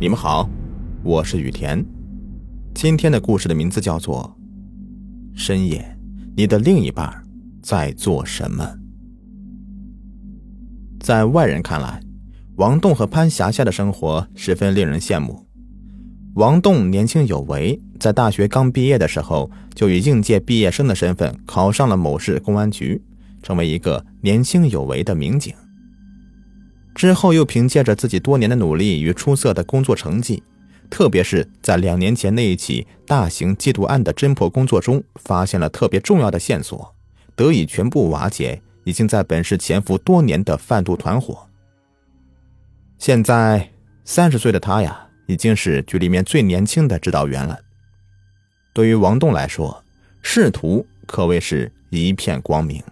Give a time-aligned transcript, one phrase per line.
[0.00, 0.48] 你们好，
[1.02, 1.84] 我是雨田。
[2.72, 4.32] 今天的故事的名字叫做
[5.36, 5.98] 《深夜，
[6.36, 7.12] 你的另一半
[7.60, 8.64] 在做什么》。
[11.00, 12.00] 在外人看来，
[12.58, 15.44] 王栋和潘霞霞的生活十分令人羡慕。
[16.36, 23.02] 王栋年轻有为，在大学刚毕业的时候，就以应届毕业生的身份考上了某市公安局，
[23.42, 25.52] 成为一个年轻有为的民警。
[26.98, 30.42] 之后又凭借着自己多年的努力与出色的工作成绩，
[30.90, 36.92] 特别是在两年前那一起大型缉毒案的侦破工作中，发现了特别重要的线索，
[37.36, 41.48] 得以全部瓦解已经在本市潜伏多年的贩毒团伙。
[42.98, 43.70] 现在
[44.04, 45.04] 三十岁的他呀。
[45.28, 47.58] 已经是局里面最年轻的指导员了。
[48.72, 49.84] 对于王栋来说，
[50.22, 52.82] 仕途可谓是一片光明。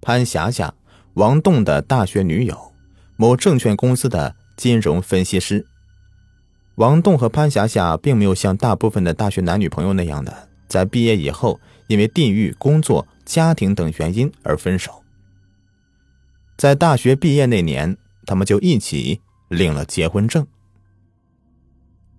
[0.00, 0.72] 潘霞霞，
[1.16, 2.74] 王栋的大学女友，
[3.16, 5.66] 某证券公司的金融分析师。
[6.74, 15.02] 王栋和潘霞霞并没有像大部分的大学男女朋友那样的，在毕业以后因为地域、工作、家庭等原因而分手。
[16.58, 17.96] 在大学毕业那年，
[18.26, 19.20] 他们就一起。
[19.48, 20.44] 领了结婚证，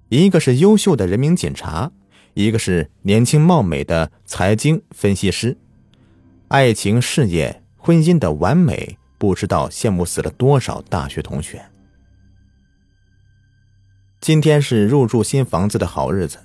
[0.07, 1.91] 一个是优秀的人民警察，
[2.35, 5.57] 一个是年轻貌美的财经分析师，
[6.47, 11.65] 爱情、事业、婚姻的完美，不知道羡慕死了多少大学同学。
[14.19, 16.37] 今天是入住新房子的好日子。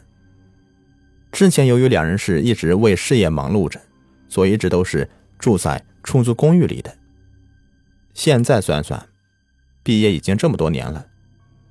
[1.33, 3.81] 之前由于两人是一直为事业忙碌着，
[4.29, 6.97] 所以一直都是住在出租公寓里的。
[8.15, 9.09] 现在算算。
[9.83, 11.09] 毕业已经这么多年了，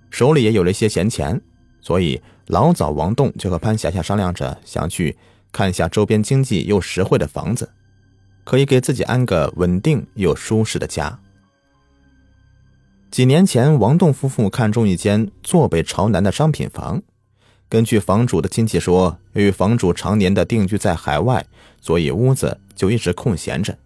[0.09, 1.39] 手里也有了一些闲钱，
[1.80, 5.16] 所以老早王栋就和潘霞霞商量着，想去
[5.53, 7.72] 看一下周边经济又实惠的房子，
[8.44, 11.20] 可以给自己安个稳定又舒适的家。
[13.09, 17.02] 几年前，王栋夫妇看中一间坐北朝南的商品房，
[17.67, 21.45] 根据房主的亲戚说，由于房主常年的定居在海外，
[21.81, 23.77] 所以屋子就一直空闲着。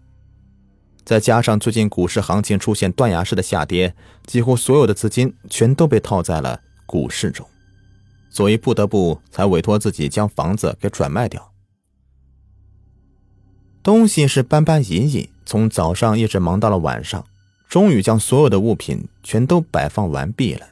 [1.04, 3.94] 再加上最近股市行情出现断崖式的下跌，
[4.26, 7.46] 几乎所有的资金全都被套在了股市中，
[8.30, 11.52] 所以不得不才委托自己将房子给转卖掉。
[13.86, 17.24] 东西是搬搬移移，从早上一直忙到了晚上，
[17.68, 20.66] 终于将所有的物品全都摆放完毕了。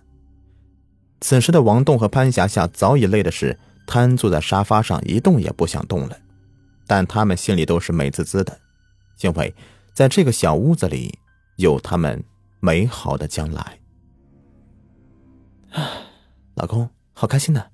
[1.20, 6.18] 此时的王栋和潘霞霞早已累的是瘫坐在沙发上一动也不想动了，
[6.88, 8.58] 但他们心里都是美滋滋的，
[9.20, 9.54] 因为。
[9.92, 11.20] 在这个小屋子里，
[11.54, 12.24] 有他们
[12.58, 13.78] 美好的将来。
[16.56, 17.66] 老公，好开心呐！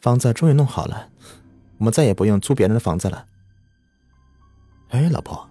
[0.00, 1.10] 房子终于弄好了，
[1.76, 3.26] 我们再也不用租别人的房子了。
[4.88, 5.48] 哎，老婆，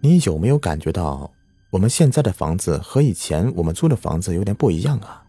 [0.00, 1.32] 你有没有感觉到
[1.70, 5.24] 我们现在的房子和以前我们租的房子有点不一样啊？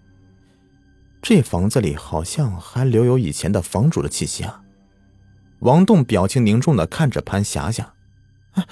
[1.22, 4.62] 这房子里好像还留有以前的房主的气息啊！
[5.60, 7.94] 王栋表情凝重的看着潘霞霞，
[8.52, 8.66] 啊。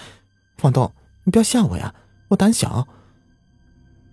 [0.62, 0.92] 王栋，
[1.24, 1.96] 你不要吓我呀，
[2.30, 2.88] 我胆小。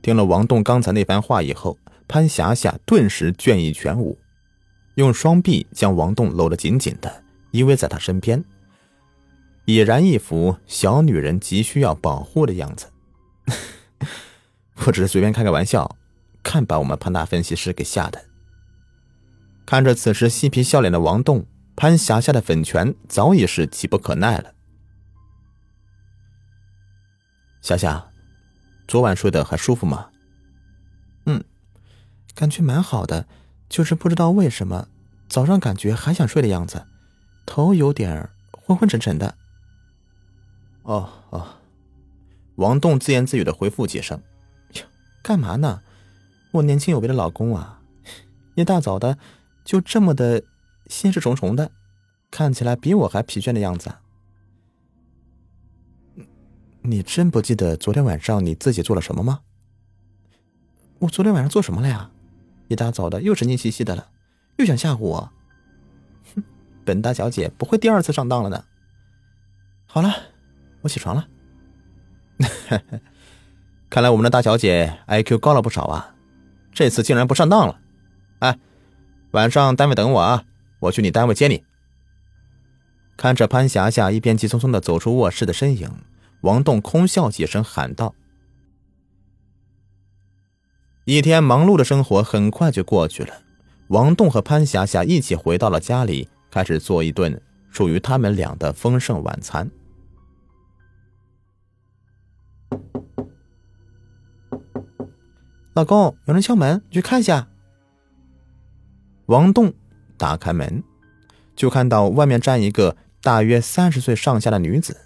[0.00, 1.78] 听了王栋刚才那番话以后，
[2.08, 4.18] 潘霞霞顿时倦意全无，
[4.94, 8.44] 用双臂将王栋搂得紧紧的，依偎在他身边，
[9.64, 12.90] 已然一副小女人急需要保护的样子。
[14.86, 15.96] 我只是随便开个玩笑，
[16.42, 18.24] 看把我们潘大分析师给吓的。
[19.64, 21.46] 看着此时嬉皮笑脸的王栋，
[21.76, 24.54] 潘霞霞的粉拳早已是急不可耐了。
[27.60, 28.10] 霞霞，
[28.88, 30.10] 昨晚睡得还舒服吗？
[31.26, 31.44] 嗯，
[32.34, 33.28] 感觉蛮好的，
[33.68, 34.88] 就是不知道为什么
[35.28, 36.88] 早上感觉还想睡的样子，
[37.46, 39.36] 头有点昏昏沉沉的。
[40.82, 41.56] 哦哦，
[42.56, 44.20] 王栋自言自语的回复几声。
[45.22, 45.82] 干嘛呢？
[46.50, 47.80] 我年轻有为的老公啊，
[48.56, 49.16] 一大早的
[49.64, 50.42] 就这么的
[50.88, 51.70] 心事重重的，
[52.30, 53.94] 看起来比我还疲倦的样子。
[56.82, 59.40] 你真不记得昨天晚上你自己做了什么吗？
[60.98, 62.10] 我昨天晚上做什么了呀？
[62.66, 64.10] 一大早的又神经兮兮的了，
[64.56, 65.32] 又想吓唬我。
[66.34, 66.42] 哼，
[66.84, 68.64] 本大小姐不会第二次上当了呢。
[69.86, 70.12] 好了，
[70.82, 71.26] 我起床了。
[73.88, 76.14] 看来我们的大小姐 IQ 高了不少啊，
[76.72, 77.80] 这次竟然不上当了。
[78.40, 78.58] 哎，
[79.32, 80.44] 晚上单位等我啊，
[80.80, 81.62] 我去你单位接你。
[83.16, 85.90] 看着潘霞霞一边急匆匆的走出卧室的身影。
[86.40, 88.16] 王栋空笑几声，喊道
[91.04, 93.42] ：“一天忙碌的生活很快就过去了。
[93.88, 97.40] 王栋和潘霞霞一起回到了家里，开始做一顿
[97.70, 99.70] 属于他们俩的丰盛晚餐。
[105.74, 107.48] 老公，有人敲门，你去看一下。
[109.26, 109.72] 王栋
[110.18, 110.82] 打开门，
[111.56, 114.96] 就看到外面站一个大约三十岁上下的女子。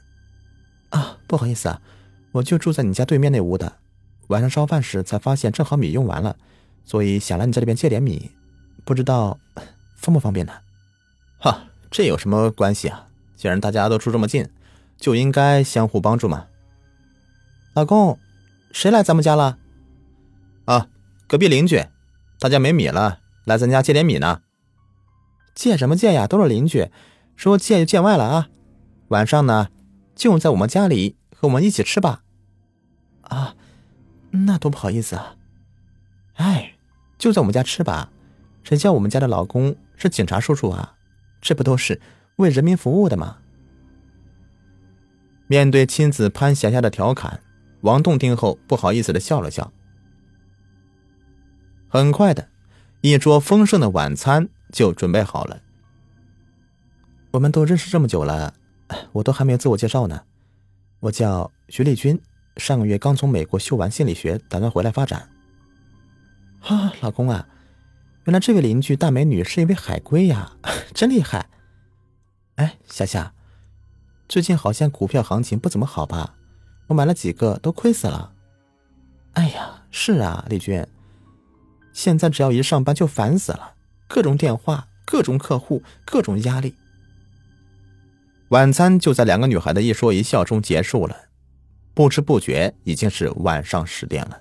[0.91, 1.81] 啊，不好意思啊，
[2.33, 3.77] 我就住在你家对面那屋的。
[4.29, 6.37] 晚上烧饭时才发现，正好米用完了，
[6.85, 8.33] 所以想来你这里边借点米，
[8.85, 9.39] 不知道
[9.95, 10.53] 方不方便呢？
[11.39, 13.07] 哈，这有什么关系啊？
[13.37, 14.49] 既然大家都住这么近，
[14.97, 16.47] 就应该相互帮助嘛。
[17.77, 18.19] 老公，
[18.73, 19.59] 谁来咱们家了？
[20.65, 20.89] 啊，
[21.29, 21.85] 隔壁邻居，
[22.41, 24.41] 他家没米了，来咱家借点米呢。
[25.55, 26.27] 借什么借呀？
[26.27, 26.91] 都是邻居，
[27.37, 28.49] 说借就见外了啊。
[29.09, 29.69] 晚上呢，
[30.15, 32.23] 就在我们家里和我们一起吃吧。
[33.21, 33.55] 啊。
[34.31, 35.37] 那多不好意思啊！
[36.37, 36.77] 哎，
[37.19, 38.11] 就在我们家吃吧。
[38.65, 40.95] 谁叫我们家的老公是警察叔叔啊？
[41.43, 42.01] 这不都是
[42.37, 43.37] 为人民服务的吗？
[45.47, 47.41] 面对妻子潘霞霞的调侃，
[47.83, 49.73] 王栋听后不好意思的笑了笑。
[51.89, 52.49] 很快的，
[53.01, 55.61] 一桌丰盛的晚餐就准备好了。
[57.33, 58.55] 我们都认识这么久了，
[59.13, 60.23] 我都还没有自我介绍呢。
[61.01, 62.21] 我叫徐丽君。
[62.57, 65.29] 上个月刚从美国修完心理学，打算回来发展。
[66.59, 67.47] 哈，老公啊，
[68.25, 70.57] 原来这位邻居大美女是一位海归呀，
[70.95, 71.51] 真厉害！
[72.55, 73.35] 哎，夏夏，
[74.27, 76.36] 最近好像股票行情不怎么好吧？
[76.87, 78.33] 我买了几个都亏死了。
[79.33, 80.87] 哎呀，是啊，丽君，
[81.93, 83.75] 现在只要一上班就烦死了，
[84.09, 86.75] 各种电话，各种客户，各种压力。
[88.51, 91.17] 晚餐就在两个女孩的一说一笑中结束了。
[91.93, 94.41] 不知不觉已经是晚上十点了。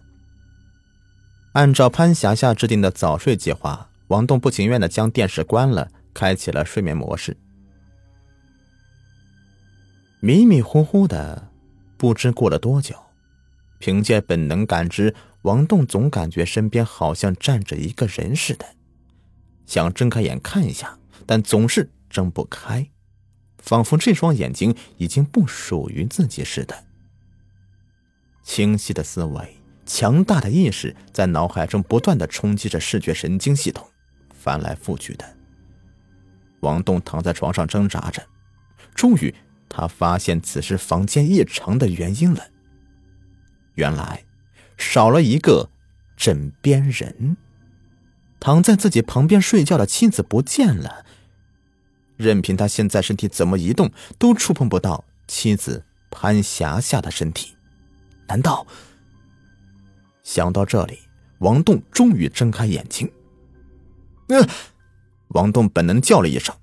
[1.53, 7.37] 按照潘霞霞制定的早睡计划，王栋不情愿的将电视关了，开启了睡眠模式。
[10.19, 11.49] 迷迷糊糊的，
[11.97, 12.95] 不知过了多久，
[13.79, 15.13] 凭借本能感知，
[15.43, 18.65] 王栋总感觉身边好像站着一个人似的，
[19.65, 22.89] 想睁开眼看一下，但总是睁不开，
[23.57, 26.83] 仿佛这双眼睛已经不属于自己似的。
[28.43, 33.87] 清晰的思维，强大的意识，在脑海中不断的冲击着视觉神经系统，
[34.33, 35.25] 翻来覆去的。
[36.59, 38.23] 王栋躺在床上挣扎着，
[38.93, 39.33] 终于，
[39.77, 42.47] 他发现此时房间异常的原因了。
[43.73, 44.23] 原来，
[44.77, 45.69] 少了一个
[46.15, 47.35] 枕边人，
[48.39, 51.05] 躺在自己旁边睡觉的妻子不见了。
[52.15, 57.57] 任凭他现在身体怎么移动，都触碰不到妻子潘霞霞的身体。
[58.29, 58.65] 难道？
[60.23, 60.99] 想到这里，
[61.39, 63.11] 王栋终于睁开眼睛。
[64.29, 64.47] 呃，
[65.27, 66.55] 王栋本能叫了一声。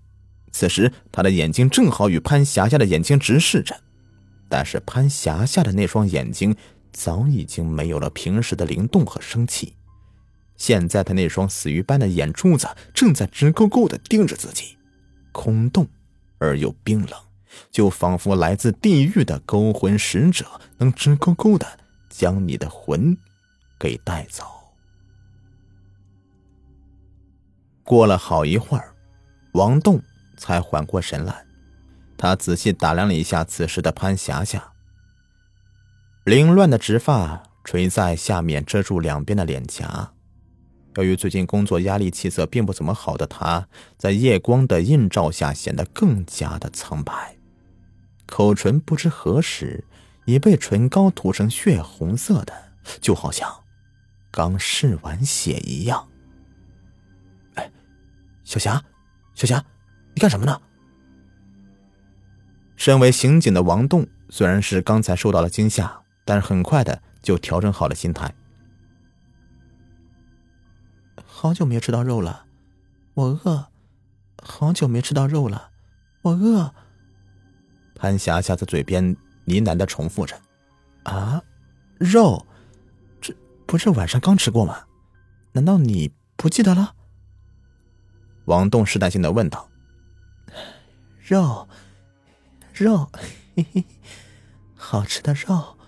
[0.52, 3.81] 此时，他的眼睛正好与潘霞霞的眼睛直视着，
[4.49, 6.54] 但是潘霞霞的那双眼睛
[6.93, 9.75] 早已经没有了平时的灵动和生气。
[10.56, 14.76] 现在，他那双死鱼般的眼珠子正在直勾勾的盯着自己，
[15.32, 15.88] 空洞
[16.38, 17.19] 而又冰冷。
[17.70, 20.46] 就仿佛来自地狱的勾魂使者，
[20.78, 21.66] 能直勾勾的
[22.08, 23.14] 将你的魂
[23.78, 24.44] 给带走。
[27.82, 28.94] 过了好一会儿，
[29.52, 30.00] 王栋
[30.42, 31.46] 才缓过神来，
[32.18, 34.72] 他仔细打量了一下此时的潘霞霞，
[36.24, 40.10] 凌乱的直发垂在下面，遮住两边的脸颊。
[40.96, 47.36] 由于最近工作压力，气色并不怎么好的她，在夜光的映照下显得更加的苍白。
[48.26, 49.84] 口唇不知何时
[50.24, 52.52] 已被唇膏涂成血红色的，
[53.00, 53.48] 就好像
[54.32, 56.08] 刚试完血一样。
[57.55, 57.70] 哎，
[58.43, 58.82] 小霞，
[59.34, 59.64] 小霞，
[60.14, 60.60] 你干什么呢？
[62.76, 68.34] 身为刑警的王栋虽然是刚才受到了惊吓，但是很快的就调整好了心态。
[71.24, 72.46] 好久没吃到肉了，
[73.14, 73.66] 我饿。
[74.42, 75.70] 好久没吃到肉了，
[76.22, 76.74] 我饿。
[77.94, 80.36] 潘霞霞在嘴边呢喃的重复着
[81.04, 81.40] ：“啊，
[81.98, 82.44] 肉，
[83.20, 83.32] 这
[83.66, 84.84] 不是晚上刚吃过吗？
[85.52, 86.96] 难道你不记得了？”
[88.46, 89.69] 王栋试探性的问道。
[91.32, 91.67] “肉，
[92.74, 93.10] 肉，
[93.56, 93.84] 嘿嘿，
[94.74, 95.79] 好吃的肉，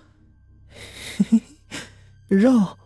[1.18, 1.42] 嘿嘿，
[2.28, 2.78] 肉。”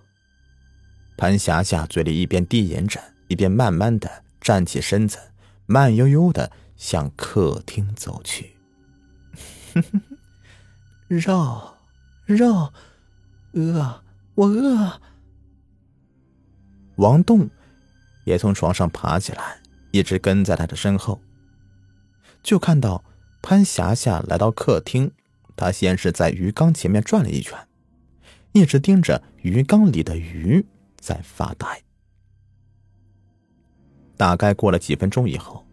[1.17, 5.21] 潘霞霞嘴里一边低吟着，一边慢慢的站起身子，
[5.67, 8.57] 慢悠悠的向客厅走去。
[11.07, 11.77] 肉，
[12.27, 12.73] 肉，
[13.53, 14.03] 饿，
[14.35, 15.01] 我饿。
[16.97, 17.49] 王栋
[18.25, 19.61] 也从床上爬起来，
[19.93, 21.21] 一直跟在他的身后。
[22.43, 23.05] 就看到
[23.43, 25.13] 潘霞霞来到客厅，
[25.57, 27.59] 他先是在鱼缸前面转了一圈，
[28.53, 30.65] 一直盯着鱼缸里的鱼，
[30.99, 31.83] 在发呆。
[34.17, 35.67] 大概过了几分钟以后，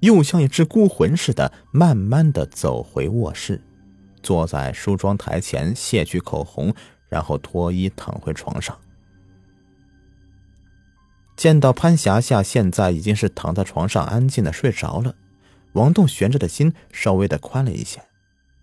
[0.00, 3.60] 又像一只孤魂似的，慢慢的走回卧室，
[4.22, 6.72] 坐在梳妆台前卸去口红，
[7.08, 8.78] 然后脱衣躺回床上。
[11.36, 15.14] 见到潘霞霞现在已经是躺在床上安静的睡着了，
[15.78, 18.02] 王栋悬着的心稍微的宽了一些，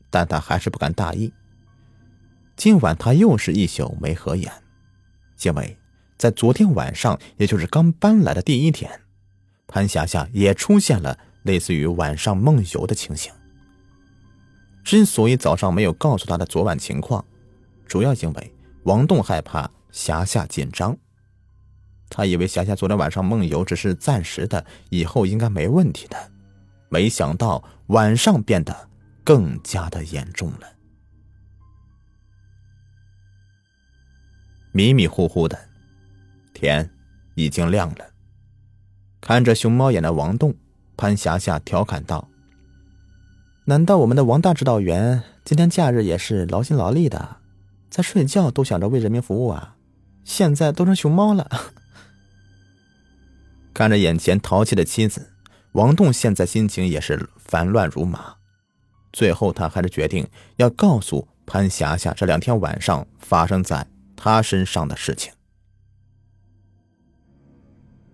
[0.10, 1.32] 但他还是不敢大意。
[2.58, 4.52] 今晚他又是一宿没合眼，
[5.44, 5.78] 因为
[6.18, 9.02] 在昨天晚上，也就是刚搬来的第一天。
[9.68, 13.34] 潘霞霞也出现了类似于晚上梦游的情形。
[14.84, 17.24] 之所以早上没有告诉他的昨晚情况，
[17.88, 18.54] 主要因为
[18.84, 20.96] 王栋害怕霞霞紧张。
[22.10, 26.32] 他以为霞霞昨天晚上梦游只是暂时的，以后应该没问题的。
[26.90, 28.90] 没想到晚上变得
[29.24, 30.74] 更加的严重了。
[34.72, 35.58] 迷迷糊糊的，
[36.54, 36.92] 天
[37.36, 38.06] 已经亮了。
[39.22, 40.54] 看着熊猫眼的王栋，
[40.98, 42.28] 潘霞霞调侃道
[43.66, 47.38] ：“难道我们的王大指导员今天假日也是劳心劳力的，
[47.90, 49.78] 在睡觉都想着为人民服务啊？
[50.24, 51.50] 现在都成熊猫了。
[53.74, 55.32] ”看着眼前淘气的妻子，
[55.76, 58.38] 王栋现在心情也是烦乱如麻。
[59.12, 65.34] 最后，他还是决定要告诉潘霞霞这两天晚上发生在他身上的事情。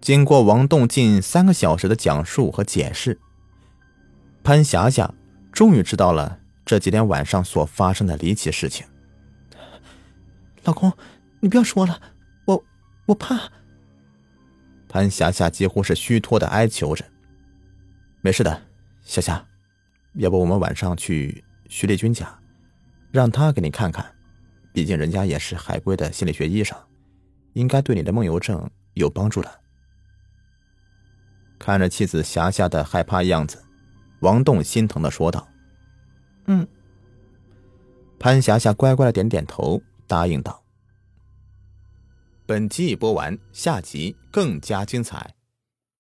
[0.02, 3.20] 经过王栋近三个小时的讲述和解释，
[4.44, 5.14] 潘霞霞
[5.52, 8.88] 终于知道了这几天晚上所发生的离奇事情。
[10.64, 10.92] 老公，
[11.40, 12.02] 你不要说了，
[12.46, 12.64] 我
[13.06, 13.40] 我怕。
[14.90, 17.06] 潘霞霞几乎是虚脱的哀求着
[18.24, 18.62] ：“没事的，
[19.02, 19.44] 霞霞，
[20.14, 22.40] 要不我们晚上去徐立军家，
[23.12, 24.06] 让他给你看看，
[24.72, 26.78] 毕竟人家也是海归的心理学医生，
[27.54, 29.50] 应该对你的梦游症有帮助的。”
[31.58, 33.64] 看着妻子霞霞的害怕样子，
[34.20, 35.48] 王栋心疼的说道
[36.46, 36.68] ：“嗯。”
[38.20, 40.64] 潘霞霞乖乖的点点头，答应道
[42.46, 45.34] ：“本集已播完，下集更加精彩。”